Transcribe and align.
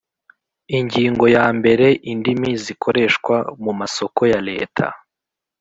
Ingingo 0.77 1.25
ya 1.35 1.45
mbere 1.57 1.85
Indimi 2.11 2.51
zikoreshwa 2.63 3.35
mu 3.63 3.71
masoko 3.79 4.21
ya 4.31 4.39
Leta 4.49 4.85